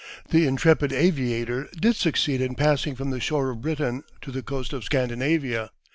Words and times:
The 0.31 0.47
intrepid 0.47 0.91
aviator 0.93 1.69
did 1.79 1.95
succeed 1.95 2.41
in 2.41 2.55
passing 2.55 2.95
from 2.95 3.11
the 3.11 3.19
shore 3.19 3.51
of 3.51 3.61
Britain 3.61 4.03
to 4.21 4.31
the 4.31 4.41
coast 4.41 4.73
of 4.73 4.83
Scandinavia. 4.83 5.69